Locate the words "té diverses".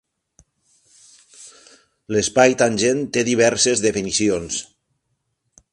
3.19-3.87